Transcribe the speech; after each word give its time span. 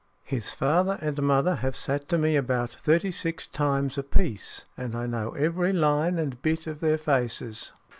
"His 0.23 0.51
father 0.51 0.97
and 0.99 1.21
mother 1.21 1.57
have 1.57 1.75
sat 1.75 2.07
to 2.09 2.17
me 2.17 2.35
about 2.35 2.73
thirty 2.73 3.11
six 3.11 3.45
times 3.45 3.99
a 3.99 4.01
piece, 4.01 4.65
and 4.75 4.95
I 4.95 5.05
know 5.05 5.33
every 5.33 5.73
line 5.73 6.17
and 6.17 6.41
bit 6.41 6.65
of 6.65 6.79
their 6.79 6.97
faces. 6.97 7.71